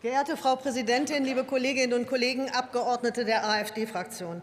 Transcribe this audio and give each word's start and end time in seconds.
Verehrte 0.00 0.38
Frau 0.38 0.56
Präsidentin, 0.56 1.24
liebe 1.24 1.44
Kolleginnen 1.44 1.92
und 1.92 2.06
Kollegen, 2.06 2.48
Abgeordnete 2.48 3.26
der 3.26 3.46
AfD-Fraktion! 3.46 4.40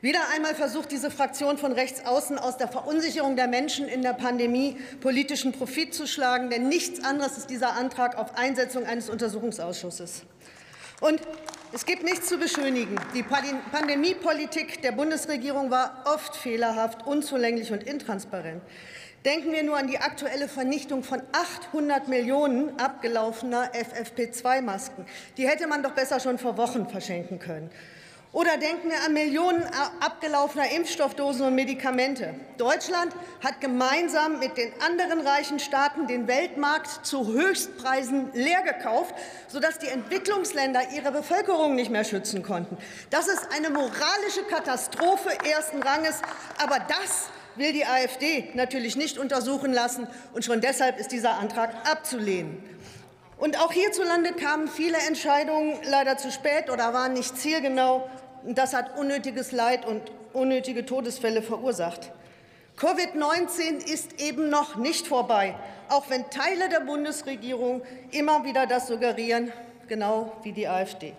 Wieder 0.00 0.20
einmal 0.32 0.54
versucht 0.54 0.92
diese 0.92 1.10
Fraktion 1.10 1.58
von 1.58 1.72
rechts 1.72 2.06
außen 2.06 2.38
aus 2.38 2.56
der 2.56 2.68
Verunsicherung 2.68 3.34
der 3.34 3.48
Menschen 3.48 3.88
in 3.88 4.02
der 4.02 4.12
Pandemie 4.12 4.76
politischen 5.00 5.50
Profit 5.50 5.92
zu 5.92 6.06
schlagen. 6.06 6.50
Denn 6.50 6.68
nichts 6.68 7.02
anderes 7.02 7.36
ist 7.36 7.50
dieser 7.50 7.72
Antrag 7.72 8.16
auf 8.16 8.38
Einsetzung 8.38 8.86
eines 8.86 9.10
Untersuchungsausschusses. 9.10 10.22
Und 11.00 11.20
es 11.74 11.86
gibt 11.86 12.04
nichts 12.04 12.28
zu 12.28 12.36
beschönigen. 12.36 12.96
Die 13.14 13.22
Pandemiepolitik 13.22 14.82
der 14.82 14.92
Bundesregierung 14.92 15.70
war 15.70 16.04
oft 16.04 16.36
fehlerhaft, 16.36 17.06
unzulänglich 17.06 17.72
und 17.72 17.82
intransparent. 17.82 18.62
Denken 19.24 19.52
wir 19.52 19.62
nur 19.62 19.78
an 19.78 19.86
die 19.86 19.98
aktuelle 19.98 20.48
Vernichtung 20.48 21.02
von 21.02 21.22
800 21.32 22.08
Millionen 22.08 22.78
abgelaufener 22.78 23.70
FFP2-Masken. 23.72 25.06
Die 25.36 25.48
hätte 25.48 25.66
man 25.66 25.82
doch 25.82 25.92
besser 25.92 26.20
schon 26.20 26.38
vor 26.38 26.56
Wochen 26.58 26.88
verschenken 26.88 27.38
können. 27.38 27.70
Oder 28.32 28.56
denken 28.56 28.88
wir 28.88 29.02
an 29.04 29.12
Millionen 29.12 29.62
abgelaufener 30.00 30.70
Impfstoffdosen 30.70 31.46
und 31.46 31.54
Medikamente. 31.54 32.34
Deutschland 32.56 33.12
hat 33.44 33.60
gemeinsam 33.60 34.38
mit 34.38 34.56
den 34.56 34.72
anderen 34.80 35.20
reichen 35.20 35.58
Staaten 35.58 36.06
den 36.06 36.26
Weltmarkt 36.26 37.04
zu 37.04 37.26
Höchstpreisen 37.26 38.30
leer 38.32 38.62
gekauft, 38.62 39.14
sodass 39.48 39.78
die 39.78 39.88
Entwicklungsländer 39.88 40.80
ihre 40.94 41.12
Bevölkerung 41.12 41.74
nicht 41.74 41.90
mehr 41.90 42.04
schützen 42.04 42.42
konnten. 42.42 42.78
Das 43.10 43.28
ist 43.28 43.48
eine 43.54 43.68
moralische 43.68 44.44
Katastrophe 44.48 45.28
ersten 45.50 45.82
Ranges. 45.82 46.22
Aber 46.56 46.78
das 46.78 47.28
will 47.56 47.74
die 47.74 47.84
AfD 47.84 48.48
natürlich 48.54 48.96
nicht 48.96 49.18
untersuchen 49.18 49.74
lassen. 49.74 50.06
Und 50.32 50.46
schon 50.46 50.62
deshalb 50.62 50.98
ist 50.98 51.12
dieser 51.12 51.34
Antrag 51.34 51.74
abzulehnen. 51.86 52.64
Und 53.42 53.58
auch 53.58 53.72
hierzulande 53.72 54.34
kamen 54.34 54.68
viele 54.68 54.98
Entscheidungen 54.98 55.76
leider 55.90 56.16
zu 56.16 56.30
spät 56.30 56.70
oder 56.70 56.94
waren 56.94 57.14
nicht 57.14 57.36
zielgenau. 57.36 58.08
Das 58.44 58.72
hat 58.72 58.96
unnötiges 58.96 59.50
Leid 59.50 59.84
und 59.84 60.00
unnötige 60.32 60.86
Todesfälle 60.86 61.42
verursacht. 61.42 62.12
Covid-19 62.78 63.84
ist 63.84 64.20
eben 64.20 64.48
noch 64.48 64.76
nicht 64.76 65.08
vorbei, 65.08 65.56
auch 65.88 66.08
wenn 66.08 66.30
Teile 66.30 66.68
der 66.68 66.82
Bundesregierung 66.86 67.82
immer 68.12 68.44
wieder 68.44 68.68
das 68.68 68.86
suggerieren, 68.86 69.52
genau 69.88 70.30
wie 70.44 70.52
die 70.52 70.68
AfD. 70.68 71.12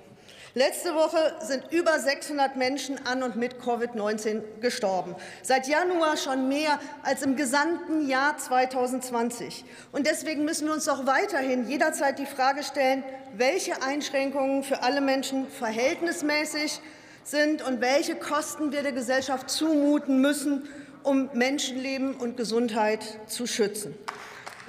Letzte 0.56 0.94
Woche 0.94 1.34
sind 1.42 1.64
über 1.72 1.98
600 1.98 2.56
Menschen 2.58 3.04
an 3.08 3.24
und 3.24 3.36
mit 3.36 3.56
Covid-19 3.56 4.60
gestorben. 4.62 5.16
Seit 5.42 5.68
Januar 5.68 6.16
schon 6.16 6.48
mehr 6.48 6.80
als 7.02 7.24
im 7.24 7.36
gesamten 7.36 8.08
Jahr 8.08 8.38
2020. 8.38 9.66
Und 9.92 10.06
deswegen 10.06 10.46
müssen 10.46 10.68
wir 10.68 10.76
uns 10.76 10.88
auch 10.88 11.08
weiterhin 11.08 11.68
jederzeit 11.68 12.20
die 12.20 12.28
Frage 12.28 12.62
stellen, 12.62 13.04
welche 13.36 13.82
Einschränkungen 13.82 14.62
für 14.62 14.84
alle 14.84 15.02
Menschen 15.02 15.48
verhältnismäßig 15.48 16.82
sind 17.24 17.64
und 17.64 17.82
welche 17.82 18.14
Kosten 18.14 18.72
wir 18.72 18.84
der 18.84 18.92
Gesellschaft 18.92 19.50
zumuten 19.50 20.22
müssen, 20.22 20.70
um 21.02 21.32
Menschenleben 21.34 22.14
und 22.14 22.38
Gesundheit 22.38 23.04
zu 23.26 23.48
schützen. 23.48 23.96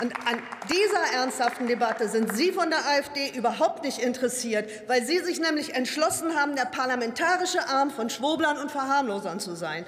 Und 0.00 0.12
an 0.27 0.42
dieser 0.73 1.20
ernsthaften 1.20 1.69
Debatte 1.69 2.09
sind 2.09 2.34
Sie 2.34 2.50
von 2.50 2.69
der 2.69 2.81
AfD 2.81 3.31
überhaupt 3.31 3.84
nicht 3.84 3.98
interessiert, 3.98 4.69
weil 4.89 5.05
Sie 5.05 5.20
sich 5.20 5.39
nämlich 5.39 5.75
entschlossen 5.75 6.34
haben, 6.34 6.56
der 6.56 6.64
parlamentarische 6.64 7.69
Arm 7.69 7.91
von 7.91 8.11
Schwoblern 8.11 8.59
und 8.59 8.73
Verharmlosern 8.73 9.39
zu 9.39 9.55
sein. 9.55 9.86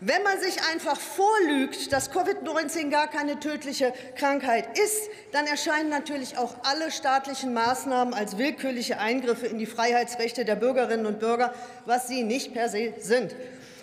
Wenn 0.00 0.22
man 0.22 0.40
sich 0.40 0.62
einfach 0.70 0.96
vorlügt, 0.96 1.92
dass 1.92 2.12
Covid-19 2.12 2.88
gar 2.88 3.08
keine 3.08 3.40
tödliche 3.40 3.92
Krankheit 4.16 4.78
ist, 4.78 5.08
dann 5.32 5.46
erscheinen 5.46 5.88
natürlich 5.88 6.38
auch 6.38 6.54
alle 6.62 6.92
staatlichen 6.92 7.52
Maßnahmen 7.52 8.14
als 8.14 8.38
willkürliche 8.38 9.00
Eingriffe 9.00 9.46
in 9.46 9.58
die 9.58 9.66
Freiheitsrechte 9.66 10.44
der 10.44 10.54
Bürgerinnen 10.54 11.06
und 11.06 11.18
Bürger, 11.18 11.52
was 11.84 12.06
sie 12.06 12.22
nicht 12.22 12.54
per 12.54 12.68
se 12.68 12.94
sind. 13.00 13.34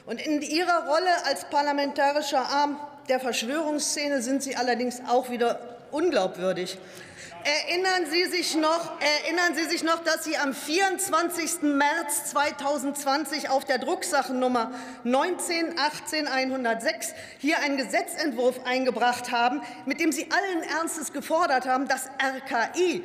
Und 0.06 0.26
in 0.26 0.42
Ihrer 0.42 0.88
Rolle 0.88 1.26
als 1.26 1.46
parlamentarischer 1.46 2.46
Arm 2.48 2.80
der 3.10 3.20
Verschwörungsszene 3.20 4.22
sind 4.22 4.44
Sie 4.44 4.56
allerdings 4.56 5.02
auch 5.08 5.30
wieder 5.30 5.60
unglaubwürdig. 5.92 6.78
Erinnern 7.44 8.10
Sie 8.10 8.26
sich 8.26 8.56
noch, 8.56 9.00
erinnern 9.00 9.54
Sie 9.54 9.66
sich 9.66 9.84
noch, 9.84 10.04
dass 10.04 10.24
Sie 10.24 10.36
am 10.36 10.52
24. 10.52 11.62
März 11.62 12.32
2020 12.32 13.50
auf 13.50 13.66
der 13.66 13.78
Drucksachennummer 13.78 14.72
19 15.04 15.78
18 15.78 16.28
106 16.28 17.14
hier 17.38 17.60
einen 17.60 17.78
Gesetzentwurf 17.78 18.62
eingebracht 18.66 19.32
haben, 19.32 19.62
mit 19.86 20.00
dem 20.00 20.12
Sie 20.12 20.28
allen 20.32 20.64
Ernstes 20.64 21.14
gefordert 21.14 21.68
haben, 21.68 21.88
das 21.88 22.10
RKI 22.20 23.04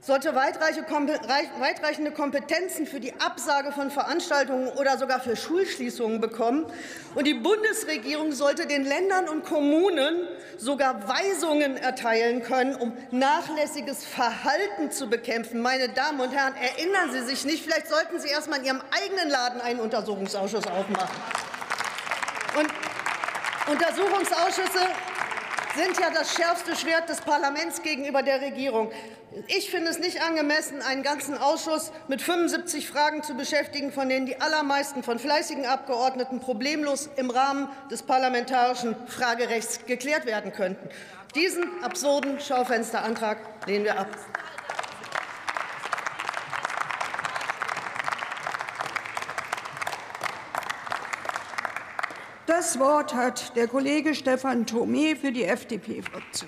sollte 0.00 0.34
weitreichende 0.34 2.10
Kompetenzen 2.12 2.86
für 2.86 3.00
die 3.00 3.12
Absage 3.20 3.72
von 3.72 3.90
Veranstaltungen 3.90 4.68
oder 4.68 4.98
sogar 4.98 5.20
für 5.20 5.36
Schulschließungen 5.36 6.20
bekommen. 6.20 6.66
Und 7.14 7.26
die 7.26 7.34
Bundesregierung 7.34 8.32
sollte 8.32 8.66
den 8.66 8.84
Ländern 8.84 9.28
und 9.28 9.44
Kommunen 9.44 10.26
sogar 10.56 11.08
Weisungen 11.08 11.76
erteilen 11.76 12.42
können, 12.42 12.74
um 12.74 12.92
nachlässiges 13.10 14.04
Verhalten 14.04 14.90
zu 14.90 15.08
bekämpfen. 15.08 15.60
Meine 15.60 15.88
Damen 15.88 16.20
und 16.20 16.30
Herren, 16.30 16.54
erinnern 16.54 17.12
Sie 17.12 17.22
sich 17.22 17.44
nicht, 17.44 17.64
vielleicht 17.64 17.88
sollten 17.88 18.18
Sie 18.20 18.28
erst 18.28 18.48
mal 18.48 18.58
in 18.58 18.64
Ihrem 18.64 18.82
eigenen 18.90 19.30
Laden 19.30 19.60
einen 19.60 19.80
Untersuchungsausschuss 19.80 20.66
aufmachen. 20.66 21.16
Und 22.58 22.68
Untersuchungsausschüsse 23.70 24.80
sind 25.76 25.98
ja 25.98 26.10
das 26.10 26.34
schärfste 26.34 26.74
Schwert 26.76 27.08
des 27.08 27.20
Parlaments 27.20 27.82
gegenüber 27.82 28.22
der 28.22 28.40
Regierung. 28.40 28.90
Ich 29.46 29.70
finde 29.70 29.90
es 29.90 29.98
nicht 29.98 30.22
angemessen, 30.22 30.82
einen 30.82 31.02
ganzen 31.02 31.38
Ausschuss 31.38 31.92
mit 32.08 32.20
75 32.20 32.88
Fragen 32.88 33.22
zu 33.22 33.34
beschäftigen, 33.34 33.92
von 33.92 34.08
denen 34.08 34.26
die 34.26 34.40
allermeisten 34.40 35.02
von 35.02 35.18
fleißigen 35.18 35.66
Abgeordneten 35.66 36.40
problemlos 36.40 37.08
im 37.16 37.30
Rahmen 37.30 37.68
des 37.90 38.02
parlamentarischen 38.02 38.96
Fragerechts 39.06 39.86
geklärt 39.86 40.26
werden 40.26 40.52
könnten. 40.52 40.88
Diesen 41.34 41.64
absurden 41.84 42.40
Schaufensterantrag 42.40 43.38
lehnen 43.66 43.84
wir 43.84 43.98
ab. 44.00 44.08
Das 52.50 52.80
Wort 52.80 53.14
hat 53.14 53.54
der 53.54 53.68
Kollege 53.68 54.12
Stefan 54.12 54.66
Thome 54.66 55.14
für 55.14 55.30
die 55.30 55.44
FDP-Fraktion. 55.44 56.30